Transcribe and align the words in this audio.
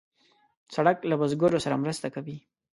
سړک 0.75 0.97
له 1.09 1.15
بزګرو 1.19 1.63
سره 1.65 1.81
مرسته 1.83 2.07
کوي. 2.15 2.37